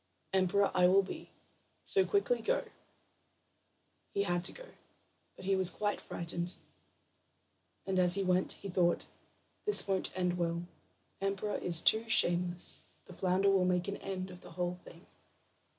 [0.33, 1.29] Emperor I will be,
[1.83, 2.65] so quickly go."
[4.15, 4.69] He had to go,
[5.35, 6.55] but he was quite frightened.
[7.85, 9.05] And as he went, he thought:
[9.67, 10.63] "This won't end well;
[11.21, 12.81] emperor is too shameless.
[13.05, 15.05] The flounder will make an end of the whole thing."